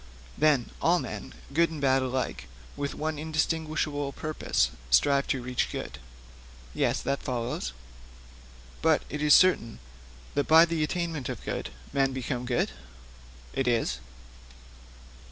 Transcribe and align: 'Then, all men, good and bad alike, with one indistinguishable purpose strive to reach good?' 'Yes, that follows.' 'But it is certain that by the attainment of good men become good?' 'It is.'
'Then, 0.35 0.71
all 0.81 0.97
men, 0.97 1.31
good 1.53 1.69
and 1.69 1.79
bad 1.79 2.01
alike, 2.01 2.47
with 2.75 2.95
one 2.95 3.19
indistinguishable 3.19 4.11
purpose 4.11 4.71
strive 4.89 5.27
to 5.27 5.43
reach 5.43 5.69
good?' 5.71 5.99
'Yes, 6.73 7.03
that 7.03 7.21
follows.' 7.21 7.71
'But 8.81 9.03
it 9.11 9.21
is 9.21 9.35
certain 9.35 9.77
that 10.33 10.47
by 10.47 10.65
the 10.65 10.83
attainment 10.83 11.29
of 11.29 11.45
good 11.45 11.69
men 11.93 12.13
become 12.13 12.45
good?' 12.47 12.71
'It 13.53 13.67
is.' 13.67 13.99